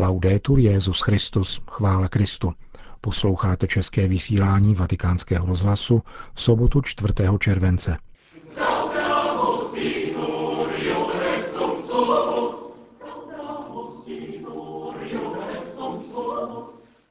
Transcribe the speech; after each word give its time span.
Laudetur 0.00 0.58
Jezus 0.58 1.00
Christus, 1.00 1.60
chvála 1.70 2.08
Kristu. 2.08 2.52
Posloucháte 3.00 3.66
české 3.66 4.08
vysílání 4.08 4.74
Vatikánského 4.74 5.46
rozhlasu 5.46 6.02
v 6.34 6.42
sobotu 6.42 6.80
4. 6.82 7.14
července. 7.38 7.96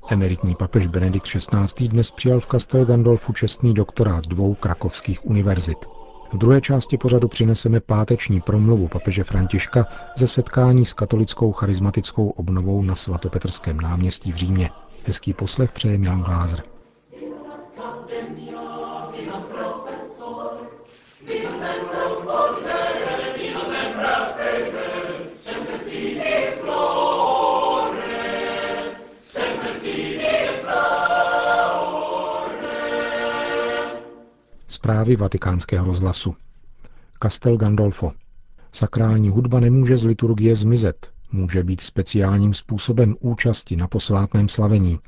Emeritní 0.09 0.55
papež 0.55 0.87
Benedikt 0.87 1.27
XVI. 1.27 1.87
dnes 1.87 2.11
přijal 2.11 2.39
v 2.39 2.47
Castel 2.47 2.85
Gandolfu 2.85 3.33
čestný 3.33 3.73
doktorát 3.73 4.27
dvou 4.27 4.53
krakovských 4.53 5.25
univerzit. 5.25 5.98
V 6.33 6.37
druhé 6.37 6.61
části 6.61 6.97
pořadu 6.97 7.27
přineseme 7.27 7.79
páteční 7.79 8.41
promluvu 8.41 8.87
papeže 8.87 9.23
Františka 9.23 9.87
ze 10.17 10.27
setkání 10.27 10.85
s 10.85 10.93
katolickou 10.93 11.51
charismatickou 11.51 12.29
obnovou 12.29 12.81
na 12.83 12.95
svatopetrském 12.95 13.79
náměstí 13.79 14.31
v 14.31 14.35
Římě. 14.35 14.69
Hezký 15.05 15.33
poslech 15.33 15.71
přeje 15.71 15.97
Milan 15.97 16.21
Glázer. 16.21 16.63
Zprávy 34.89 35.15
vatikánského 35.15 35.85
rozhlasu. 35.85 36.35
Castel 37.23 37.57
Gandolfo. 37.57 38.11
Sakrální 38.71 39.29
hudba 39.29 39.59
nemůže 39.59 39.97
z 39.97 40.05
liturgie 40.05 40.55
zmizet, 40.55 41.11
může 41.31 41.63
být 41.63 41.81
speciálním 41.81 42.53
způsobem 42.53 43.15
účasti 43.19 43.75
na 43.75 43.87
posvátném 43.87 44.49
slavení, 44.49 44.99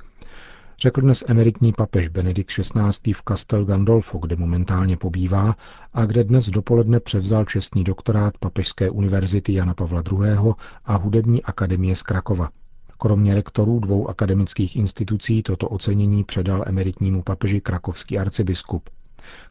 řekl 0.81 1.01
dnes 1.01 1.23
emeritní 1.27 1.73
papež 1.73 2.07
Benedikt 2.07 2.49
XVI. 2.49 3.13
v 3.13 3.21
Castel 3.27 3.65
Gandolfo, 3.65 4.17
kde 4.17 4.35
momentálně 4.35 4.97
pobývá 4.97 5.55
a 5.93 6.05
kde 6.05 6.23
dnes 6.23 6.49
dopoledne 6.49 6.99
převzal 6.99 7.45
čestný 7.45 7.83
doktorát 7.83 8.37
Papežské 8.37 8.89
univerzity 8.89 9.53
Jana 9.53 9.73
Pavla 9.73 10.03
II. 10.11 10.53
a 10.85 10.95
Hudební 10.95 11.43
akademie 11.43 11.95
z 11.95 12.03
Krakova. 12.03 12.49
Kromě 12.97 13.35
rektorů 13.35 13.79
dvou 13.79 14.09
akademických 14.09 14.75
institucí 14.75 15.43
toto 15.43 15.69
ocenění 15.69 16.23
předal 16.23 16.63
emeritnímu 16.67 17.23
papeži 17.23 17.61
krakovský 17.61 18.19
arcibiskup. 18.19 18.89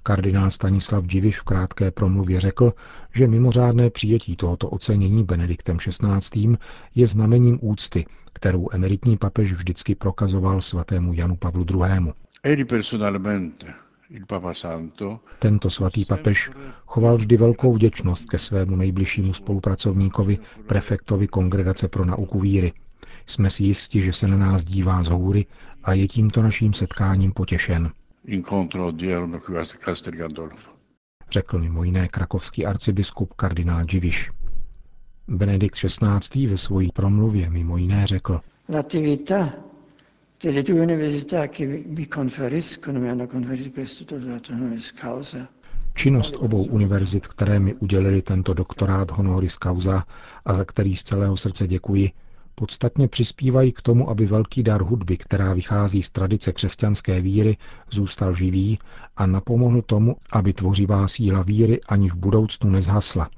Kardinál 0.02 0.50
Stanislav 0.50 1.06
Diviš 1.06 1.40
v 1.40 1.42
krátké 1.42 1.90
promluvě 1.90 2.40
řekl, 2.40 2.74
že 3.14 3.26
mimořádné 3.26 3.90
přijetí 3.90 4.36
tohoto 4.36 4.68
ocenění 4.68 5.24
Benediktem 5.24 5.76
XVI. 5.76 6.56
je 6.94 7.06
znamením 7.06 7.58
úcty, 7.62 8.06
kterou 8.32 8.68
emeritní 8.72 9.16
papež 9.16 9.52
vždycky 9.52 9.94
prokazoval 9.94 10.60
svatému 10.60 11.12
Janu 11.12 11.36
Pavlu 11.36 11.66
II. 11.70 12.12
Tento 15.38 15.70
svatý 15.70 16.04
papež 16.04 16.50
choval 16.86 17.16
vždy 17.16 17.36
velkou 17.36 17.72
vděčnost 17.72 18.30
ke 18.30 18.38
svému 18.38 18.76
nejbližšímu 18.76 19.32
spolupracovníkovi, 19.32 20.38
prefektovi 20.66 21.28
Kongregace 21.28 21.88
pro 21.88 22.04
nauku 22.04 22.40
víry. 22.40 22.72
Jsme 23.26 23.50
si 23.50 23.64
jisti, 23.64 24.02
že 24.02 24.12
se 24.12 24.28
na 24.28 24.36
nás 24.36 24.64
dívá 24.64 25.02
z 25.02 25.08
hůry 25.08 25.46
a 25.84 25.92
je 25.92 26.08
tímto 26.08 26.42
naším 26.42 26.72
setkáním 26.72 27.32
potěšen 27.32 27.90
incontro 28.24 28.92
Gandolfo. 30.10 30.70
Řekl 31.30 31.58
mimo 31.58 31.84
jiné 31.84 32.08
krakovský 32.08 32.66
arcibiskup 32.66 33.34
kardinál 33.34 33.84
Dziwiš. 33.84 34.30
Benedikt 35.28 35.74
XVI. 35.76 36.46
ve 36.46 36.56
své 36.56 36.84
promluvě 36.94 37.50
mimo 37.50 37.76
jiné 37.76 38.06
řekl, 38.06 38.40
L'attività 38.68 39.52
delle 40.42 40.62
due 40.62 40.80
università 40.80 41.46
che 41.48 41.66
mi 41.66 42.06
conferiscono, 42.06 43.00
mi 43.00 43.08
hanno 43.08 43.26
conferito 43.26 43.70
questo 43.70 44.04
dottorato 44.04 44.52
honoris 44.52 44.92
causa, 44.92 45.48
Činnost 45.94 46.36
obou 46.36 46.64
univerzit, 46.64 47.26
které 47.26 47.60
mi 47.60 47.74
udělili 47.74 48.22
tento 48.22 48.54
doktorát 48.54 49.10
honoris 49.10 49.56
causa 49.56 50.06
a 50.44 50.54
za 50.54 50.64
který 50.64 50.96
z 50.96 51.02
celého 51.02 51.36
srdce 51.36 51.66
děkuji, 51.66 52.10
podstatně 52.60 53.08
přispívají 53.08 53.72
k 53.72 53.82
tomu, 53.82 54.10
aby 54.10 54.26
velký 54.26 54.62
dar 54.62 54.82
hudby, 54.82 55.16
která 55.16 55.52
vychází 55.54 56.02
z 56.02 56.10
tradice 56.10 56.52
křesťanské 56.52 57.20
víry, 57.20 57.56
zůstal 57.90 58.34
živý 58.34 58.78
a 59.16 59.26
napomohl 59.26 59.82
tomu, 59.82 60.16
aby 60.32 60.52
tvořivá 60.52 61.08
síla 61.08 61.42
víry 61.42 61.80
ani 61.88 62.08
v 62.08 62.16
budoucnu 62.16 62.70
nezhasla. 62.70 63.30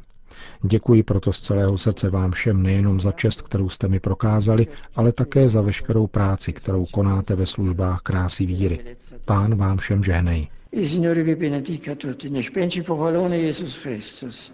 Děkuji 0.63 1.03
proto 1.03 1.33
z 1.33 1.41
celého 1.41 1.79
srdce 1.79 2.11
vám 2.11 2.31
všem 2.31 2.63
nejenom 2.63 3.01
za 3.01 3.13
čest, 3.13 3.43
kterou 3.43 3.69
jste 3.69 3.89
mi 3.89 4.01
prokázali, 4.01 4.67
ale 4.95 5.13
také 5.13 5.49
za 5.49 5.61
veškerou 5.61 6.07
práci, 6.07 6.53
kterou 6.53 6.87
konáte 6.87 7.35
ve 7.35 7.47
službách 7.47 8.01
krásy 8.03 8.47
víry. 8.47 8.97
Pán 9.25 9.55
vám 9.55 9.79
všem 9.79 10.05
žehnej. 10.05 10.49
Il 10.73 10.89
Signore 10.89 11.23
vi 11.23 11.37
benedica 11.37 11.95
tutti. 11.95 12.31
Nech 12.31 12.51
penci 12.51 12.83
povolone 12.83 13.39
Jesus 13.39 13.77
Christus. 13.77 14.53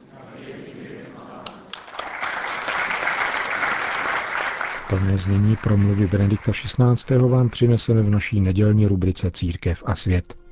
Plné 4.91 5.19
znění 5.19 5.57
promluvy 5.57 6.07
Benedikta 6.07 6.53
XVI. 6.53 7.19
vám 7.19 7.49
přineseme 7.49 8.03
v 8.03 8.11
naší 8.11 8.41
nedělní 8.41 8.87
rubrice 8.87 9.31
Církev 9.31 9.83
a 9.87 9.95
svět. 9.95 10.48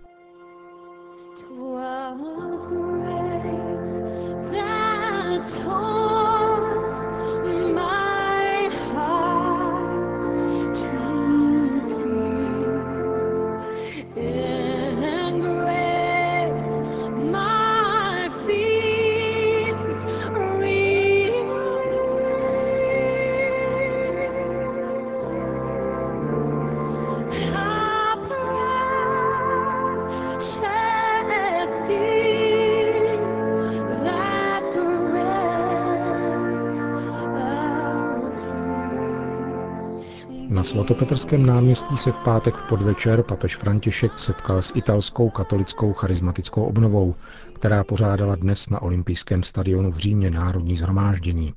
Svatopetrském 40.67 41.47
náměstí 41.47 41.97
se 41.97 42.13
v 42.13 42.19
pátek 42.19 42.55
v 42.57 42.63
podvečer 42.63 43.23
papež 43.23 43.57
František 43.57 44.19
setkal 44.19 44.63
s 44.63 44.73
italskou 44.75 45.31
katolickou 45.31 45.93
charismatickou 45.93 46.65
obnovou, 46.65 47.15
která 47.53 47.85
pořádala 47.85 48.35
dnes 48.35 48.71
na 48.71 48.83
olympijském 48.83 49.43
stadionu 49.43 49.93
v 49.93 49.97
Římě 49.97 50.31
národní 50.31 50.77
zhromáždění. 50.77 51.55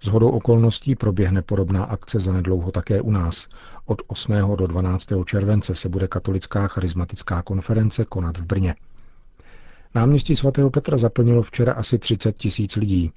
Z 0.00 0.06
hodou 0.06 0.30
okolností 0.30 0.94
proběhne 0.94 1.42
podobná 1.42 1.84
akce 1.84 2.18
zanedlouho 2.18 2.70
také 2.70 3.00
u 3.00 3.10
nás. 3.10 3.48
Od 3.86 4.02
8. 4.06 4.32
do 4.56 4.66
12. 4.66 5.08
července 5.24 5.74
se 5.74 5.88
bude 5.88 6.08
katolická 6.08 6.68
charismatická 6.68 7.42
konference 7.42 8.04
konat 8.04 8.38
v 8.38 8.46
Brně. 8.46 8.74
Náměstí 9.94 10.36
svatého 10.36 10.70
Petra 10.70 10.96
zaplnilo 10.96 11.42
včera 11.42 11.72
asi 11.72 11.98
30 11.98 12.38
tisíc 12.38 12.76
lidí. 12.76 13.12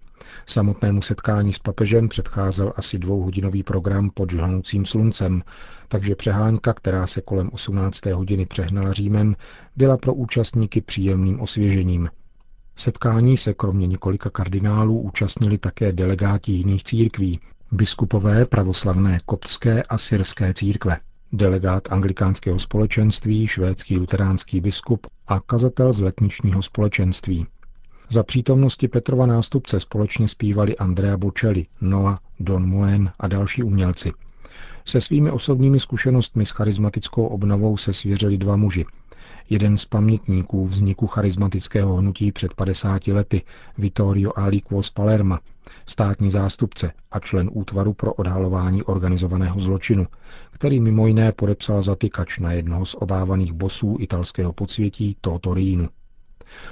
Samotnému 0.46 1.02
setkání 1.02 1.53
s 1.53 1.59
papežem 1.59 2.09
předcházel 2.09 2.74
asi 2.75 3.00
dvouhodinový 3.00 3.63
program 3.63 4.09
pod 4.09 4.31
žhanoucím 4.31 4.86
sluncem, 4.86 5.44
takže 5.88 6.16
přehánka, 6.16 6.74
která 6.74 7.08
se 7.08 7.22
kolem 7.22 7.50
18. 7.53 8.06
hodiny 8.06 8.46
přehnala 8.46 8.94
Římem, 8.94 9.36
byla 9.75 9.97
pro 9.97 10.13
účastníky 10.13 10.81
příjemným 10.81 11.41
osvěžením. 11.41 12.09
Setkání 12.75 13.38
se 13.38 13.53
kromě 13.53 13.88
několika 13.88 14.30
kardinálů 14.30 15.02
účastnili 15.02 15.57
také 15.57 15.92
delegáti 15.92 16.52
jiných 16.52 16.84
církví, 16.84 17.40
biskupové 17.72 18.46
pravoslavné 18.46 19.19
koptské 19.25 19.83
a 19.83 19.98
syrské 19.98 20.54
církve 20.54 21.00
delegát 21.36 21.92
anglikánského 21.92 22.60
společenství, 22.60 23.48
švédský 23.48 23.98
luteránský 23.98 24.62
biskup 24.62 25.08
a 25.28 25.40
kazatel 25.40 25.94
z 25.94 26.00
letničního 26.00 26.62
společenství. 26.62 27.48
Za 28.10 28.24
přítomnosti 28.24 28.88
Petrova 28.88 29.26
nástupce 29.26 29.80
společně 29.80 30.28
zpívali 30.28 30.78
Andrea 30.78 31.18
Bocelli, 31.18 31.66
Noah, 31.82 32.20
Don 32.40 32.70
Moen 32.70 33.12
a 33.20 33.28
další 33.28 33.64
umělci. 33.64 34.12
Se 34.86 35.02
svými 35.02 35.32
osobními 35.32 35.80
zkušenostmi 35.80 36.46
s 36.46 36.52
charismatickou 36.52 37.26
obnovou 37.26 37.78
se 37.78 37.94
svěřili 37.94 38.38
dva 38.38 38.56
muži. 38.56 38.86
Jeden 39.50 39.78
z 39.78 39.86
pamětníků 39.86 40.66
vzniku 40.66 41.08
charismatického 41.08 41.96
hnutí 41.96 42.32
před 42.32 42.54
50 42.54 43.08
lety, 43.08 43.42
Vittorio 43.78 44.32
Aliquo 44.36 44.84
z 44.84 44.90
Palerma, 44.90 45.40
státní 45.86 46.32
zástupce 46.32 46.92
a 47.12 47.20
člen 47.20 47.50
útvaru 47.54 47.94
pro 47.94 48.14
odhalování 48.14 48.84
organizovaného 48.84 49.60
zločinu, 49.60 50.08
který 50.52 50.80
mimo 50.80 51.08
jiné 51.08 51.32
podepsal 51.32 51.82
zatykač 51.82 52.40
na 52.40 52.52
jednoho 52.52 52.86
z 52.86 52.96
obávaných 52.96 53.54
bosů 53.54 53.98
italského 54.00 54.54
podsvětí 54.54 55.18
Toto 55.22 55.54
Rínu. 55.54 55.90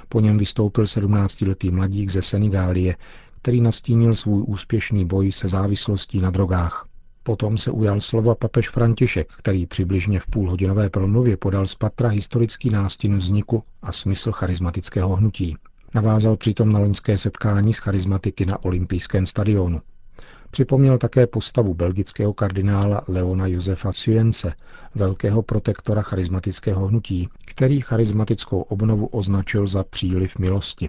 Po 0.08 0.20
něm 0.20 0.36
vystoupil 0.36 0.84
17-letý 0.84 1.70
mladík 1.70 2.10
ze 2.10 2.22
Senegálie, 2.22 2.96
který 3.42 3.60
nastínil 3.60 4.14
svůj 4.14 4.44
úspěšný 4.46 5.04
boj 5.04 5.32
se 5.32 5.48
závislostí 5.48 6.20
na 6.20 6.30
drogách. 6.30 6.86
Potom 7.26 7.58
se 7.58 7.70
ujal 7.70 8.00
slova 8.00 8.34
papež 8.34 8.68
František, 8.68 9.32
který 9.32 9.66
přibližně 9.66 10.20
v 10.20 10.26
půlhodinové 10.26 10.90
promluvě 10.90 11.36
podal 11.36 11.66
z 11.66 11.74
patra 11.74 12.08
historický 12.08 12.70
nástin 12.70 13.18
vzniku 13.18 13.62
a 13.82 13.92
smysl 13.92 14.32
charismatického 14.32 15.16
hnutí. 15.16 15.56
Navázal 15.94 16.36
přitom 16.36 16.72
na 16.72 16.78
loňské 16.78 17.18
setkání 17.18 17.72
s 17.72 17.78
charismatiky 17.78 18.46
na 18.46 18.64
olympijském 18.64 19.26
stadionu. 19.26 19.80
Připomněl 20.50 20.98
také 20.98 21.26
postavu 21.26 21.74
belgického 21.74 22.32
kardinála 22.34 23.04
Leona 23.08 23.46
Josefa 23.46 23.92
Suence, 23.92 24.54
velkého 24.94 25.42
protektora 25.42 26.02
charismatického 26.02 26.86
hnutí, 26.86 27.28
který 27.46 27.80
charismatickou 27.80 28.60
obnovu 28.60 29.06
označil 29.06 29.66
za 29.66 29.84
příliv 29.84 30.38
milosti. 30.38 30.88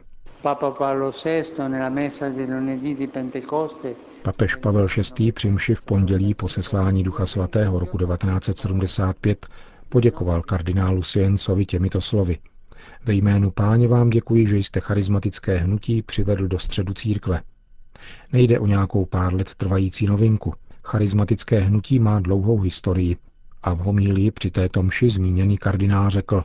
Papež 4.22 4.56
Pavel 4.56 4.88
VI. 5.20 5.32
při 5.32 5.52
mši 5.52 5.76
v 5.76 5.82
pondělí 5.82 6.34
po 6.34 6.48
seslání 6.48 7.04
Ducha 7.04 7.26
Svatého 7.26 7.80
roku 7.80 7.98
1975 7.98 9.48
poděkoval 9.90 10.42
kardinálu 10.42 11.04
Siencovi 11.04 11.66
těmito 11.66 12.02
slovy. 12.02 12.38
Ve 13.06 13.14
jménu 13.14 13.52
páně 13.52 13.88
vám 13.88 14.10
děkuji, 14.10 14.48
že 14.48 14.58
jste 14.58 14.80
charismatické 14.80 15.58
hnutí 15.58 16.02
přivedl 16.02 16.48
do 16.48 16.60
středu 16.60 16.94
církve. 16.94 17.42
Nejde 18.34 18.60
o 18.60 18.68
nějakou 18.68 19.06
pár 19.06 19.34
let 19.34 19.56
trvající 19.56 20.08
novinku. 20.08 20.54
Charismatické 20.84 21.60
hnutí 21.60 22.00
má 22.00 22.20
dlouhou 22.20 22.60
historii 22.60 23.18
a 23.64 23.74
v 23.74 23.80
homílii 23.80 24.32
při 24.32 24.52
této 24.52 24.84
mši 24.84 25.10
zmíněný 25.10 25.58
kardinál 25.58 26.10
řekl, 26.10 26.44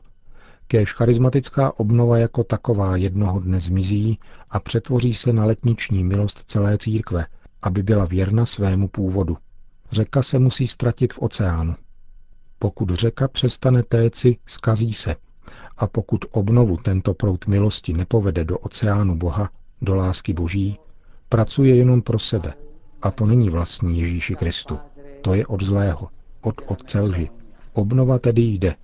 Kéž 0.70 0.92
charismatická 0.92 1.78
obnova 1.80 2.18
jako 2.18 2.44
taková 2.44 2.96
jednoho 2.96 3.40
dne 3.40 3.60
zmizí 3.60 4.18
a 4.50 4.60
přetvoří 4.60 5.14
se 5.14 5.32
na 5.32 5.44
letniční 5.44 6.04
milost 6.04 6.38
celé 6.46 6.78
církve, 6.78 7.26
aby 7.62 7.82
byla 7.82 8.04
věrna 8.04 8.46
svému 8.46 8.88
původu. 8.88 9.36
Řeka 9.90 10.22
se 10.22 10.38
musí 10.38 10.66
ztratit 10.66 11.12
v 11.12 11.18
oceánu. 11.22 11.74
Pokud 12.58 12.90
řeka 12.90 13.28
přestane 13.28 13.82
téci, 13.82 14.36
skazí 14.46 14.92
se. 14.92 15.16
A 15.76 15.86
pokud 15.86 16.24
obnovu 16.30 16.76
tento 16.76 17.14
prout 17.14 17.46
milosti 17.46 17.92
nepovede 17.92 18.44
do 18.44 18.58
oceánu 18.58 19.16
Boha, 19.18 19.50
do 19.82 19.94
lásky 19.94 20.32
Boží, 20.32 20.78
pracuje 21.28 21.76
jenom 21.76 22.02
pro 22.02 22.18
sebe. 22.18 22.54
A 23.02 23.10
to 23.10 23.26
není 23.26 23.50
vlastní 23.50 24.00
Ježíši 24.00 24.34
Kristu. 24.34 24.78
To 25.22 25.34
je 25.34 25.46
od 25.46 25.62
zlého, 25.62 26.08
od 26.40 26.54
otce 26.66 27.00
lži. 27.00 27.30
Obnova 27.72 28.18
tedy 28.18 28.42
jde. 28.42 28.74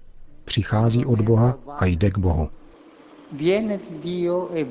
Přichází 0.47 1.07
od 1.07 1.21
Boha 1.21 1.59
a 1.79 1.87
jde 1.87 2.11
k 2.11 2.19
Bohu. 2.19 2.51
E 4.55 4.65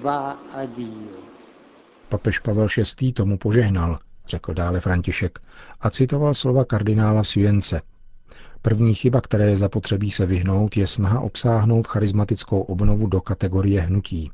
Papež 2.09 2.39
Pavel 2.39 2.67
VI. 3.01 3.13
tomu 3.13 3.37
požehnal, 3.37 3.99
řekl 4.27 4.53
dále 4.53 4.79
František 4.79 5.39
a 5.81 5.89
citoval 5.89 6.33
slova 6.33 6.65
kardinála 6.65 7.23
Sujence. 7.23 7.81
První 8.61 8.93
chyba, 8.93 9.21
které 9.21 9.49
je 9.49 9.57
zapotřebí 9.57 10.11
se 10.11 10.25
vyhnout, 10.25 10.77
je 10.77 10.87
snaha 10.87 11.19
obsáhnout 11.19 11.87
charismatickou 11.87 12.61
obnovu 12.61 13.07
do 13.07 13.21
kategorie 13.21 13.81
hnutí. 13.81 14.31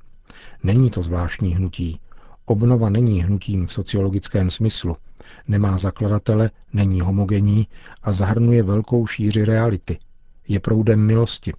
Není 0.64 0.90
to 0.90 1.04
zvláštní 1.04 1.56
hnutí, 1.56 2.00
Obnova 2.46 2.90
není 2.90 3.24
hnutím 3.24 3.68
v 3.68 3.74
sociologickém 3.74 4.50
smyslu, 4.50 4.98
nemá 5.48 5.78
zakladatele, 5.78 6.52
není 6.74 7.02
homogenní 7.02 7.68
a 8.04 8.12
zahrnuje 8.12 8.64
velkou 8.64 9.08
šíři 9.08 9.46
reality. 9.46 10.00
Je 10.51 10.59
proudem 10.59 11.00
milosti, 11.06 11.53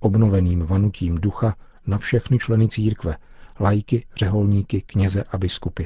obnoveným 0.00 0.66
vanutím 0.66 1.14
ducha 1.14 1.56
na 1.86 1.98
všechny 1.98 2.38
členy 2.38 2.68
církve, 2.68 3.16
lajky, 3.60 4.06
řeholníky, 4.16 4.82
kněze 4.82 5.24
a 5.32 5.38
biskupy. 5.38 5.84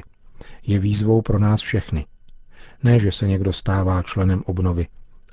Je 0.67 0.79
výzvou 0.79 1.21
pro 1.21 1.39
nás 1.39 1.61
všechny. 1.61 2.05
Ne, 2.83 2.99
že 2.99 3.11
se 3.11 3.27
někdo 3.27 3.53
stává 3.53 4.01
členem 4.03 4.43
obnovy, 4.45 4.87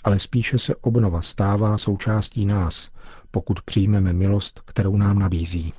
ale 0.05 0.19
spíše 0.19 0.59
se 0.59 0.75
obnova 0.77 1.23
stává 1.23 1.79
součástí 1.79 2.47
nás, 2.47 2.91
pokud 3.31 3.63
přijmeme 3.63 4.13
milost, 4.13 4.61
kterou 4.65 4.97
nám 4.97 5.19
nabízí. 5.19 5.73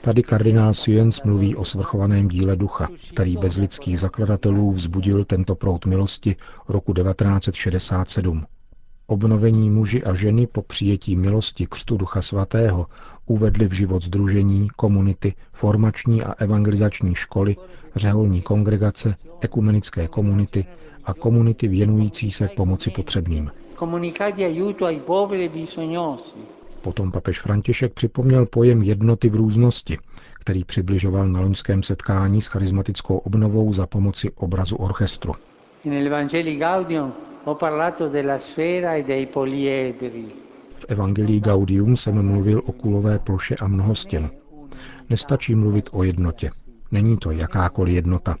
Tady 0.00 0.22
kardinál 0.22 0.74
Sujens 0.74 1.22
mluví 1.22 1.56
o 1.56 1.64
svrchovaném 1.64 2.28
díle 2.28 2.56
ducha, 2.56 2.88
který 3.12 3.36
bez 3.36 3.56
lidských 3.58 3.98
zakladatelů 3.98 4.70
vzbudil 4.72 5.24
tento 5.24 5.54
prout 5.54 5.86
milosti 5.86 6.36
roku 6.68 6.92
1967. 6.94 8.46
Obnovení 9.06 9.70
muži 9.70 10.02
a 10.04 10.14
ženy 10.14 10.46
po 10.46 10.62
přijetí 10.62 11.16
milosti 11.16 11.66
křtu 11.66 11.96
Ducha 11.96 12.22
Svatého 12.22 12.86
uvedli 13.26 13.68
v 13.68 13.72
život 13.72 14.02
združení, 14.02 14.68
komunity, 14.76 15.34
formační 15.52 16.22
a 16.22 16.32
evangelizační 16.32 17.14
školy, 17.14 17.56
řeholní 17.96 18.42
kongregace, 18.42 19.14
ekumenické 19.40 20.08
komunity 20.08 20.66
a 21.04 21.14
komunity 21.14 21.68
věnující 21.68 22.30
se 22.30 22.48
pomoci 22.48 22.90
potřebným. 22.90 23.50
Potom 26.82 27.12
papež 27.12 27.40
František 27.40 27.92
připomněl 27.92 28.46
pojem 28.46 28.82
jednoty 28.82 29.28
v 29.28 29.34
různosti, 29.34 29.98
který 30.34 30.64
přibližoval 30.64 31.28
na 31.28 31.40
loňském 31.40 31.82
setkání 31.82 32.40
s 32.40 32.46
charismatickou 32.46 33.16
obnovou 33.16 33.72
za 33.72 33.86
pomoci 33.86 34.30
obrazu 34.30 34.76
orchestru. 34.76 35.32
E 35.84 36.06
v 40.78 40.86
Evangelii 40.88 41.40
Gaudium 41.40 41.96
jsem 41.96 42.26
mluvil 42.26 42.62
o 42.66 42.72
kulové 42.72 43.18
ploše 43.18 43.56
a 43.56 43.68
mnohostěn. 43.68 44.30
Nestačí 45.10 45.54
mluvit 45.54 45.88
o 45.92 46.02
jednotě. 46.02 46.50
Není 46.90 47.16
to 47.16 47.30
jakákoliv 47.30 47.94
jednota. 47.94 48.36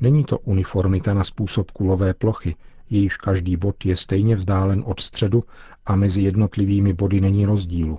Není 0.00 0.24
to 0.24 0.38
uniformita 0.38 1.14
na 1.14 1.24
způsob 1.24 1.70
kulové 1.70 2.14
plochy, 2.14 2.54
jejíž 2.92 3.16
každý 3.16 3.56
bod 3.56 3.84
je 3.84 3.96
stejně 3.96 4.36
vzdálen 4.36 4.82
od 4.86 5.00
středu 5.00 5.44
a 5.86 5.96
mezi 5.96 6.22
jednotlivými 6.22 6.92
body 6.92 7.20
není 7.20 7.46
rozdílu. 7.46 7.98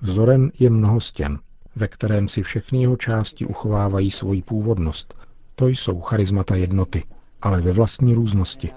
Vzorem 0.00 0.50
je 0.58 0.70
mnoho 0.70 1.00
stěn, 1.00 1.38
ve 1.76 1.88
kterém 1.88 2.28
si 2.28 2.42
všechny 2.42 2.80
jeho 2.82 2.96
části 2.96 3.46
uchovávají 3.46 4.10
svoji 4.10 4.42
původnost. 4.42 5.14
To 5.54 5.68
jsou 5.68 6.00
charizmata 6.00 6.54
jednoty, 6.56 7.04
ale 7.42 7.60
ve 7.60 7.72
vlastní 7.72 8.14
různosti. 8.14 8.70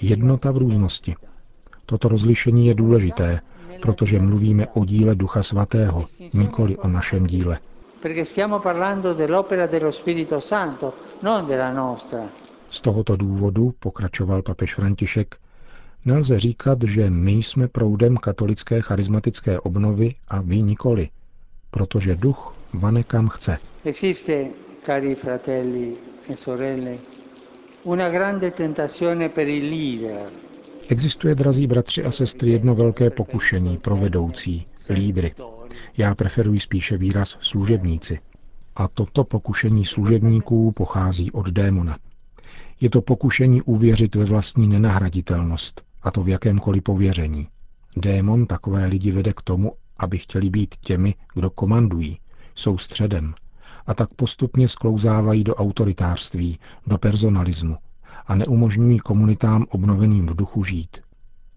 Jednota 0.00 0.50
v 0.50 0.56
různosti. 0.56 1.14
Toto 1.86 2.08
rozlišení 2.08 2.66
je 2.66 2.74
důležité, 2.74 3.40
protože 3.82 4.18
mluvíme 4.20 4.66
o 4.66 4.84
díle 4.84 5.14
Ducha 5.14 5.42
Svatého, 5.42 6.04
nikoli 6.32 6.76
o 6.76 6.88
našem 6.88 7.26
díle. 7.26 7.58
Perché 8.02 8.24
stiamo 8.24 8.58
parlando 8.60 9.14
dell'opera 9.14 9.66
dello 9.66 9.92
Spirito 9.92 10.40
Santo, 10.40 10.92
non 11.22 11.46
della 11.46 11.72
nostra. 11.72 12.20
Z 12.70 12.80
tohoto 12.80 13.16
důvodu, 13.16 13.74
pokračoval 13.78 14.42
papež 14.42 14.74
František, 14.74 15.36
nelze 16.04 16.38
říkat, 16.38 16.78
že 16.84 17.10
my 17.10 17.32
jsme 17.32 17.68
proudem 17.68 18.16
katolické 18.16 18.82
charismatické 18.82 19.60
obnovy 19.60 20.14
a 20.28 20.40
vy 20.40 20.62
nikoli, 20.62 21.08
protože 21.70 22.16
duch 22.16 22.54
vane 22.74 23.02
kam 23.02 23.28
chce. 23.28 23.58
Existe, 23.84 24.46
cari 24.86 25.14
fratelli 25.14 25.94
e 26.32 26.36
sorelle, 26.36 26.98
una 27.84 28.08
grande 28.10 28.50
tentazione 28.50 29.28
per 29.28 29.48
il 29.48 29.64
leader. 29.64 30.30
Existuje, 30.88 31.34
drazí 31.34 31.66
bratři 31.66 32.04
a 32.04 32.10
sestry, 32.10 32.50
jedno 32.50 32.74
velké 32.74 33.10
pokušení 33.10 33.78
pro 33.78 33.96
vedoucí, 33.96 34.66
lídry. 34.88 35.34
Já 35.96 36.14
preferuji 36.14 36.60
spíše 36.60 36.96
výraz 36.96 37.36
služebníci. 37.40 38.18
A 38.76 38.88
toto 38.88 39.24
pokušení 39.24 39.84
služebníků 39.84 40.72
pochází 40.72 41.30
od 41.30 41.48
démona. 41.48 41.98
Je 42.80 42.90
to 42.90 43.02
pokušení 43.02 43.62
uvěřit 43.62 44.14
ve 44.14 44.24
vlastní 44.24 44.66
nenahraditelnost, 44.66 45.84
a 46.02 46.10
to 46.10 46.22
v 46.22 46.28
jakémkoliv 46.28 46.82
pověření. 46.82 47.48
Démon 47.96 48.46
takové 48.46 48.86
lidi 48.86 49.10
vede 49.10 49.32
k 49.32 49.42
tomu, 49.42 49.72
aby 49.98 50.18
chtěli 50.18 50.50
být 50.50 50.74
těmi, 50.80 51.14
kdo 51.34 51.50
komandují, 51.50 52.18
jsou 52.54 52.78
středem, 52.78 53.34
a 53.86 53.94
tak 53.94 54.14
postupně 54.14 54.68
sklouzávají 54.68 55.44
do 55.44 55.54
autoritářství, 55.54 56.58
do 56.86 56.98
personalismu 56.98 57.76
a 58.26 58.34
neumožňují 58.34 58.98
komunitám 58.98 59.66
obnoveným 59.70 60.26
v 60.26 60.36
duchu 60.36 60.64
žít. 60.64 60.98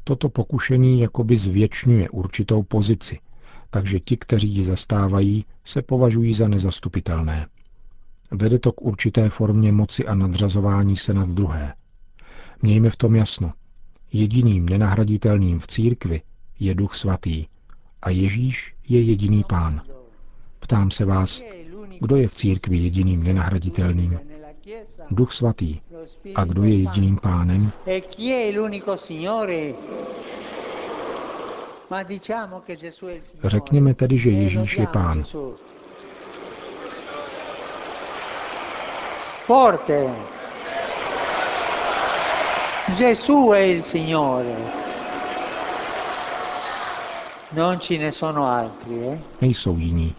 Toto 0.03 0.29
pokušení 0.29 0.99
jakoby 0.99 1.37
zvětšňuje 1.37 2.09
určitou 2.09 2.63
pozici, 2.63 3.19
takže 3.69 3.99
ti, 3.99 4.17
kteří 4.17 4.49
ji 4.49 4.63
zastávají, 4.63 5.45
se 5.63 5.81
považují 5.81 6.33
za 6.33 6.47
nezastupitelné. 6.47 7.47
Vede 8.31 8.59
to 8.59 8.71
k 8.71 8.81
určité 8.81 9.29
formě 9.29 9.71
moci 9.71 10.05
a 10.07 10.15
nadřazování 10.15 10.97
se 10.97 11.13
nad 11.13 11.29
druhé. 11.29 11.73
Mějme 12.61 12.89
v 12.89 12.95
tom 12.95 13.15
jasno. 13.15 13.53
Jediným 14.11 14.69
nenahraditelným 14.69 15.59
v 15.59 15.67
církvi 15.67 16.21
je 16.59 16.75
Duch 16.75 16.95
Svatý 16.95 17.45
a 18.01 18.09
Ježíš 18.09 18.73
je 18.89 19.01
jediný 19.01 19.43
pán. 19.43 19.81
Ptám 20.59 20.91
se 20.91 21.05
vás, 21.05 21.43
kdo 21.99 22.15
je 22.15 22.27
v 22.27 22.35
církvi 22.35 22.77
jediným 22.77 23.23
nenahraditelným? 23.23 24.19
Duch 25.11 25.31
Svatý. 25.33 25.79
A 26.35 26.45
kdo 26.45 26.63
je 26.63 26.77
jediným 26.77 27.17
pánem? 27.17 27.71
Řekněme 33.43 33.93
tedy, 33.93 34.17
že 34.17 34.29
Ježíš 34.29 34.77
je 34.77 34.87
pán. 34.87 35.23
Forte. 39.45 40.09
Gesù 42.95 43.51
è 43.51 43.59
il 43.59 43.83
Signore. 43.83 44.55
Non 47.49 47.77
ce 47.79 47.97
ne 47.97 48.11
sono 48.11 48.47
altri. 48.47 49.07
Eh? 49.07 49.19
Nejsou 49.39 49.77
jiní. 49.77 50.15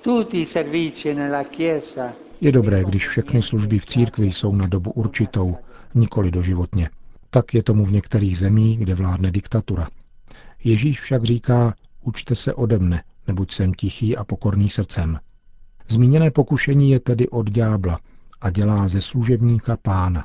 Tutti 0.00 0.40
i 0.40 0.46
servizi 0.46 1.14
nella 1.14 1.44
Chiesa 1.44 2.12
Je 2.40 2.52
dobré, 2.52 2.84
když 2.84 3.08
všechny 3.08 3.42
služby 3.42 3.78
v 3.78 3.86
církvi 3.86 4.32
jsou 4.32 4.54
na 4.54 4.66
dobu 4.66 4.90
určitou, 4.90 5.56
nikoli 5.94 6.30
doživotně. 6.30 6.90
Tak 7.30 7.54
je 7.54 7.62
tomu 7.62 7.84
v 7.84 7.92
některých 7.92 8.38
zemích, 8.38 8.78
kde 8.78 8.94
vládne 8.94 9.30
diktatura. 9.30 9.88
Ježíš 10.64 11.00
však 11.00 11.24
říká, 11.24 11.74
učte 12.00 12.34
se 12.34 12.54
ode 12.54 12.78
mne, 12.78 13.02
neboť 13.26 13.52
jsem 13.52 13.74
tichý 13.74 14.16
a 14.16 14.24
pokorný 14.24 14.68
srdcem. 14.68 15.18
Zmíněné 15.88 16.30
pokušení 16.30 16.90
je 16.90 17.00
tedy 17.00 17.28
od 17.28 17.50
ďábla 17.50 18.00
a 18.40 18.50
dělá 18.50 18.88
ze 18.88 19.00
služebníka 19.00 19.76
pána. 19.76 20.24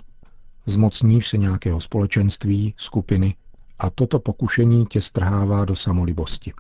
Zmocníš 0.66 1.28
se 1.28 1.38
nějakého 1.38 1.82
společenství, 1.82 2.74
skupiny 2.78 3.36
a 3.80 3.90
toto 3.90 4.20
pokušení 4.20 4.86
tě 4.86 5.02
strhává 5.02 5.66
do 5.66 5.76
samolibosti. 5.76 6.54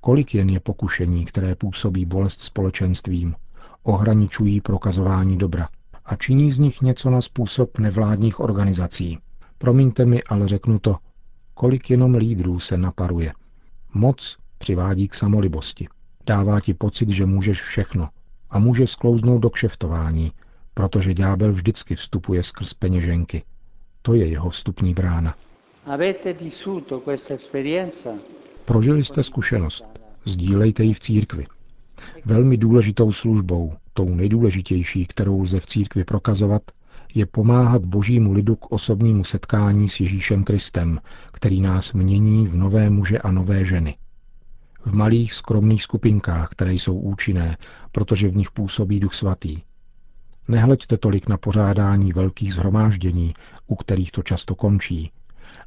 Kolik 0.00 0.34
jen 0.34 0.50
je 0.50 0.60
pokušení, 0.60 1.24
které 1.24 1.54
působí 1.54 2.04
bolest 2.04 2.40
společenstvím, 2.40 3.34
ohraničují 3.82 4.60
prokazování 4.60 5.38
dobra 5.38 5.68
a 6.04 6.16
činí 6.16 6.52
z 6.52 6.58
nich 6.58 6.80
něco 6.80 7.10
na 7.10 7.20
způsob 7.20 7.78
nevládních 7.78 8.40
organizací. 8.40 9.18
Promiňte 9.58 10.04
mi, 10.04 10.22
ale 10.22 10.48
řeknu 10.48 10.78
to, 10.78 10.96
kolik 11.54 11.90
jenom 11.90 12.14
lídrů 12.14 12.60
se 12.60 12.76
naparuje. 12.76 13.32
Moc 13.94 14.36
přivádí 14.58 15.08
k 15.08 15.14
samolibosti. 15.14 15.88
Dává 16.26 16.60
ti 16.60 16.74
pocit, 16.74 17.10
že 17.10 17.26
můžeš 17.26 17.62
všechno 17.62 18.08
a 18.50 18.58
může 18.58 18.86
sklouznout 18.86 19.42
do 19.42 19.50
kšeftování, 19.50 20.32
protože 20.76 21.14
ďábel 21.14 21.52
vždycky 21.52 21.94
vstupuje 21.94 22.42
skrz 22.42 22.74
peněženky. 22.74 23.42
To 24.02 24.14
je 24.14 24.26
jeho 24.26 24.50
vstupní 24.50 24.94
brána. 24.94 25.34
Prožili 28.64 29.04
jste 29.04 29.22
zkušenost. 29.22 29.84
Sdílejte 30.24 30.84
ji 30.84 30.94
v 30.94 31.00
církvi. 31.00 31.46
Velmi 32.24 32.56
důležitou 32.56 33.12
službou, 33.12 33.74
tou 33.92 34.14
nejdůležitější, 34.14 35.06
kterou 35.06 35.40
lze 35.42 35.60
v 35.60 35.66
církvi 35.66 36.04
prokazovat, 36.04 36.62
je 37.14 37.26
pomáhat 37.26 37.84
božímu 37.84 38.32
lidu 38.32 38.56
k 38.56 38.72
osobnímu 38.72 39.24
setkání 39.24 39.88
s 39.88 40.00
Ježíšem 40.00 40.44
Kristem, 40.44 41.00
který 41.32 41.60
nás 41.60 41.92
mění 41.92 42.46
v 42.46 42.56
nové 42.56 42.90
muže 42.90 43.18
a 43.18 43.30
nové 43.30 43.64
ženy. 43.64 43.96
V 44.84 44.94
malých 44.94 45.34
skromných 45.34 45.82
skupinkách, 45.82 46.48
které 46.48 46.74
jsou 46.74 46.98
účinné, 46.98 47.56
protože 47.92 48.28
v 48.28 48.36
nich 48.36 48.50
působí 48.50 49.00
Duch 49.00 49.14
Svatý. 49.14 49.62
Nehleďte 50.48 50.96
tolik 50.98 51.28
na 51.28 51.36
pořádání 51.36 52.12
velkých 52.12 52.54
zhromáždění, 52.54 53.34
u 53.66 53.76
kterých 53.76 54.12
to 54.12 54.22
často 54.22 54.54
končí, 54.54 55.12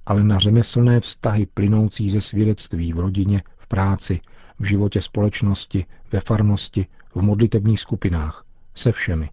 ale 0.05 0.23
na 0.23 0.39
řemeslné 0.39 0.99
vztahy 0.99 1.45
plynoucí 1.45 2.09
ze 2.09 2.21
svědectví 2.21 2.93
v 2.93 2.99
rodině, 2.99 3.43
v 3.57 3.67
práci, 3.67 4.19
v 4.59 4.63
životě 4.63 5.01
společnosti, 5.01 5.85
ve 6.11 6.19
farnosti, 6.19 6.85
v 7.15 7.21
modlitebních 7.21 7.79
skupinách, 7.79 8.45
se 8.75 8.91
všemi. 8.91 9.29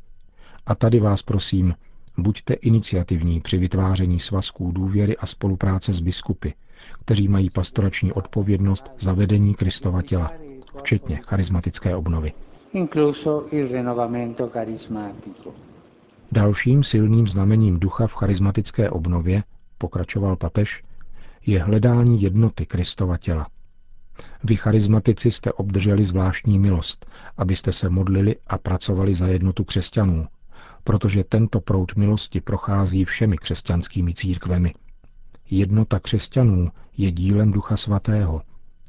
A 0.66 0.74
tady 0.74 1.00
vás 1.00 1.22
prosím, 1.22 1.74
buďte 2.18 2.54
iniciativní 2.54 3.40
při 3.40 3.58
vytváření 3.58 4.20
svazků 4.20 4.72
důvěry 4.72 5.16
a 5.16 5.26
spolupráce 5.26 5.92
s 5.92 6.00
biskupy, 6.00 6.48
kteří 7.04 7.28
mají 7.28 7.50
pastorační 7.50 8.12
odpovědnost 8.12 8.90
za 8.98 9.12
vedení 9.12 9.54
Kristova 9.54 10.02
těla, 10.02 10.32
včetně 10.78 11.20
charismatické 11.26 11.96
obnovy. 11.96 12.32
Dalším 16.32 16.82
silným 16.82 17.26
znamením 17.26 17.78
ducha 17.80 18.06
v 18.06 18.14
charismatické 18.14 18.90
obnově, 18.90 19.42
pokračoval 19.78 20.36
papež, 20.36 20.82
je 21.46 21.62
hledání 21.62 22.22
jednoty 22.22 22.66
Kristova 22.66 23.16
těla. 23.16 23.46
Vy 24.44 24.56
charizmatici 24.56 25.30
jste 25.30 25.52
obdrželi 25.52 26.04
zvláštní 26.04 26.58
milost, 26.58 27.06
abyste 27.36 27.72
se 27.72 27.88
modlili 27.88 28.36
a 28.46 28.58
pracovali 28.58 29.14
za 29.14 29.26
jednotu 29.26 29.64
křesťanů, 29.64 30.26
protože 30.84 31.24
tento 31.24 31.60
proud 31.60 31.96
milosti 31.96 32.40
prochází 32.40 33.04
všemi 33.04 33.36
křesťanskými 33.38 34.14
církvemi. 34.14 34.74
Jednota 35.50 36.00
křesťanů 36.00 36.70
je 36.96 37.12
dílem 37.12 37.52
Ducha 37.52 37.76
Svatého 37.76 38.42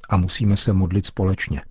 a 0.10 0.18
musíme 0.18 0.58
se 0.58 0.74
modlit 0.74 1.06
společně. 1.06 1.62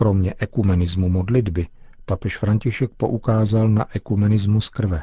Kromě 0.00 0.34
ekumenismu 0.38 1.08
modlitby 1.08 1.66
papež 2.04 2.36
František 2.38 2.90
poukázal 2.96 3.68
na 3.68 3.86
ekumenismus 3.96 4.68
krve. 4.68 5.02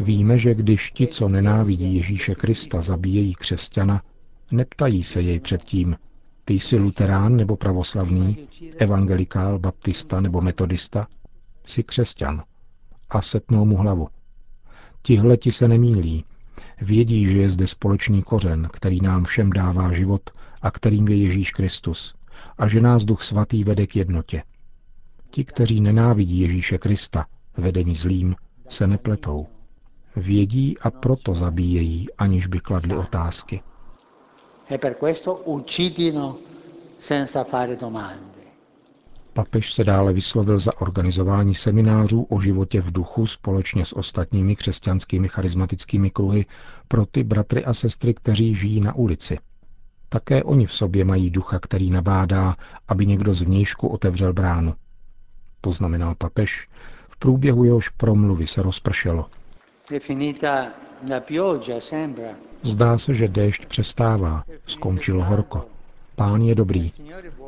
Víme, 0.00 0.38
že 0.38 0.54
když 0.54 0.90
ti, 0.90 1.06
co 1.06 1.28
nenávidí 1.28 1.96
Ježíše 1.96 2.34
Krista, 2.34 2.80
zabíjejí 2.80 3.34
křesťana, 3.34 4.02
neptají 4.52 5.02
se 5.02 5.20
jej 5.20 5.40
předtím, 5.40 5.96
ty 6.44 6.54
jsi 6.54 6.78
luterán 6.78 7.36
nebo 7.36 7.56
pravoslavný, 7.56 8.48
evangelikál, 8.78 9.58
baptista 9.58 10.20
nebo 10.20 10.40
metodista, 10.40 11.06
jsi 11.66 11.82
křesťan. 11.82 12.42
A 13.10 13.22
setnou 13.22 13.64
mu 13.64 13.76
hlavu. 13.76 14.08
Tihle 15.02 15.36
ti 15.36 15.52
se 15.52 15.68
nemýlí. 15.68 16.24
Vědí, 16.80 17.26
že 17.26 17.38
je 17.38 17.50
zde 17.50 17.66
společný 17.66 18.22
kořen, 18.22 18.68
který 18.72 19.00
nám 19.00 19.24
všem 19.24 19.50
dává 19.50 19.92
život 19.92 20.30
a 20.62 20.70
kterým 20.70 21.08
je 21.08 21.16
Ježíš 21.16 21.50
Kristus 21.50 22.14
a 22.58 22.68
že 22.68 22.80
nás 22.80 23.04
Duch 23.04 23.22
Svatý 23.22 23.64
vede 23.64 23.86
k 23.86 23.96
jednotě. 23.96 24.42
Ti, 25.30 25.44
kteří 25.44 25.80
nenávidí 25.80 26.40
Ježíše 26.40 26.78
Krista, 26.78 27.26
vedení 27.56 27.94
zlým, 27.94 28.36
se 28.68 28.86
nepletou. 28.86 29.46
Vědí 30.16 30.78
a 30.78 30.90
proto 30.90 31.34
zabíjejí, 31.34 32.06
aniž 32.18 32.46
by 32.46 32.60
kladli 32.60 32.96
otázky. 32.96 33.62
E 34.70 34.78
Papež 39.40 39.72
se 39.72 39.84
dále 39.84 40.12
vyslovil 40.12 40.58
za 40.58 40.80
organizování 40.80 41.54
seminářů 41.54 42.22
o 42.22 42.40
životě 42.40 42.80
v 42.80 42.92
duchu 42.92 43.26
společně 43.26 43.84
s 43.84 43.96
ostatními 43.96 44.56
křesťanskými 44.56 45.28
charismatickými 45.28 46.10
kruhy 46.10 46.46
pro 46.88 47.06
ty 47.06 47.24
bratry 47.24 47.64
a 47.64 47.74
sestry, 47.74 48.14
kteří 48.14 48.54
žijí 48.54 48.80
na 48.80 48.94
ulici. 48.94 49.38
Také 50.08 50.42
oni 50.42 50.66
v 50.66 50.72
sobě 50.72 51.04
mají 51.04 51.30
ducha, 51.30 51.58
který 51.58 51.90
nabádá, 51.90 52.56
aby 52.88 53.06
někdo 53.06 53.34
z 53.34 53.42
vnějšku 53.42 53.88
otevřel 53.88 54.32
bránu. 54.32 54.74
Poznamenal 55.60 56.14
papež, 56.14 56.68
v 57.08 57.16
průběhu 57.16 57.64
jehož 57.64 57.88
promluvy 57.88 58.46
se 58.46 58.62
rozpršelo. 58.62 59.26
Zdá 62.62 62.98
se, 62.98 63.14
že 63.14 63.28
déšť 63.28 63.66
přestává, 63.66 64.44
skončilo 64.66 65.24
horko. 65.24 65.66
Pán 66.20 66.42
je 66.42 66.54
dobrý. 66.54 66.92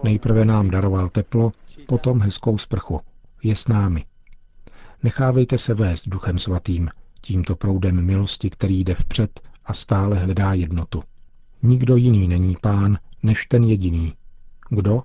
Nejprve 0.02 0.44
nám 0.44 0.70
daroval 0.70 1.08
teplo, 1.08 1.52
potom 1.86 2.20
hezkou 2.20 2.58
sprchu. 2.58 3.00
Je 3.42 3.56
s 3.56 3.68
námi. 3.68 4.04
Nechávejte 5.02 5.58
se 5.58 5.74
vést 5.74 6.08
Duchem 6.08 6.38
Svatým, 6.38 6.88
tímto 7.20 7.56
proudem 7.56 8.04
milosti, 8.06 8.50
který 8.50 8.84
jde 8.84 8.94
vpřed 8.94 9.40
a 9.64 9.74
stále 9.74 10.18
hledá 10.18 10.52
jednotu. 10.54 11.02
Nikdo 11.62 11.96
jiný 11.96 12.28
není 12.28 12.56
pán, 12.60 12.98
než 13.22 13.46
ten 13.46 13.64
jediný. 13.64 14.14
Kdo? 14.70 15.02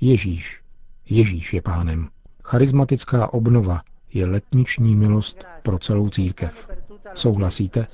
Ježíš. 0.00 0.60
Ježíš 1.08 1.54
je 1.54 1.62
pánem. 1.62 2.08
Charismatická 2.44 3.32
obnova 3.32 3.82
je 4.12 4.26
letniční 4.26 4.96
milost 4.96 5.44
pro 5.62 5.78
celou 5.78 6.08
církev. 6.08 6.68
Souhlasíte? 7.14 7.86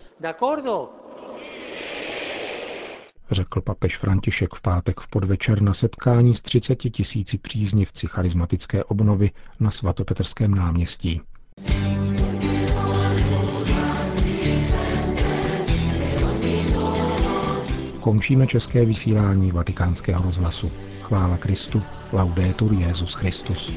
Řekl 3.30 3.60
papež 3.60 3.98
František 3.98 4.54
v 4.54 4.60
pátek 4.60 5.00
v 5.00 5.08
podvečer 5.08 5.62
na 5.62 5.74
setkání 5.74 6.34
s 6.34 6.42
30 6.42 6.76
tisíci 6.76 7.38
příznivci 7.38 8.06
charismatické 8.06 8.84
obnovy 8.84 9.30
na 9.60 9.70
svatopetrském 9.70 10.54
náměstí. 10.54 11.20
Končíme 18.00 18.46
české 18.46 18.84
vysílání 18.84 19.52
vatikánského 19.52 20.24
rozhlasu. 20.24 20.72
Chvála 21.02 21.36
Kristu, 21.36 21.82
laudetur 22.12 22.72
Jezus 22.72 23.14
Christus. 23.14 23.72